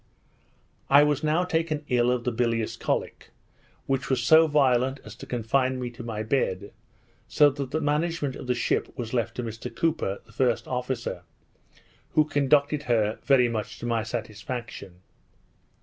I 0.89 1.03
was 1.03 1.21
now 1.23 1.43
taken 1.43 1.85
ill 1.87 2.09
of 2.09 2.23
the 2.23 2.31
bilious 2.31 2.75
cholic, 2.75 3.29
which 3.85 4.09
was 4.09 4.23
so 4.23 4.47
violent 4.47 4.99
as 5.05 5.13
to 5.17 5.27
confine 5.27 5.79
me 5.79 5.91
to 5.91 6.01
my 6.01 6.23
bed, 6.23 6.73
so 7.27 7.51
that 7.51 7.69
the 7.69 7.79
management 7.79 8.35
of 8.35 8.47
the 8.47 8.55
ship 8.55 8.91
was 8.97 9.13
left 9.13 9.35
to 9.35 9.43
Mr 9.43 9.69
Cooper 9.69 10.17
the 10.25 10.31
first 10.31 10.67
officer, 10.67 11.21
who 12.13 12.25
conducted 12.25 12.81
her 12.89 13.19
very 13.23 13.47
much 13.47 13.77
to 13.77 13.85
my 13.85 14.01
satisfaction. 14.01 15.01